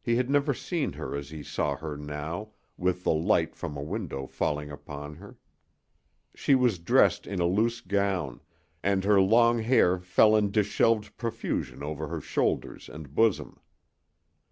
He 0.00 0.14
had 0.14 0.30
never 0.30 0.54
seen 0.54 0.92
her 0.92 1.16
as 1.16 1.30
he 1.30 1.42
saw 1.42 1.74
her 1.78 1.96
now, 1.96 2.50
with 2.76 3.02
the 3.02 3.12
light 3.12 3.56
from 3.56 3.76
a 3.76 3.82
window 3.82 4.24
falling 4.24 4.70
upon 4.70 5.16
her. 5.16 5.36
She 6.32 6.54
was 6.54 6.78
dressed 6.78 7.26
in 7.26 7.40
a 7.40 7.44
loose 7.44 7.80
gown, 7.80 8.40
and 8.84 9.02
her 9.02 9.20
long 9.20 9.58
hair 9.58 9.98
fell 9.98 10.36
in 10.36 10.52
disheveled 10.52 11.16
profusion 11.16 11.82
over 11.82 12.06
her 12.06 12.20
shoulders 12.20 12.88
and 12.88 13.16
bosom. 13.16 13.58